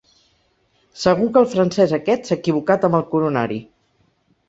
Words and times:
Segur 1.01 1.27
que 1.35 1.39
el 1.43 1.47
francès 1.53 1.95
aquest 1.99 2.29
s'ha 2.33 2.41
equivocat 2.43 2.91
amb 2.91 3.01
el 3.03 3.09
coronari! 3.15 3.65